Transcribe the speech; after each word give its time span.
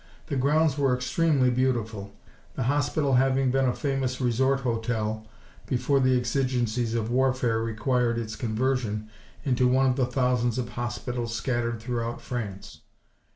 The 0.25 0.35
grounds 0.35 0.79
were 0.79 0.95
extremely 0.95 1.51
beautiful, 1.51 2.15
the 2.55 2.63
hospital 2.63 3.13
having 3.13 3.51
been 3.51 3.65
a 3.65 3.75
famous 3.75 4.19
resort 4.19 4.61
hotel 4.61 5.27
before 5.67 5.99
the 5.99 6.17
exigencies 6.17 6.95
of 6.95 7.11
warfare 7.11 7.59
required 7.61 8.17
its 8.17 8.35
conversion 8.35 9.09
into 9.43 9.67
one 9.67 9.85
of 9.85 9.97
the 9.97 10.07
thousands 10.07 10.57
of 10.57 10.69
hospitals 10.69 11.35
scattered 11.35 11.79
throughout 11.81 12.19
France. 12.19 12.81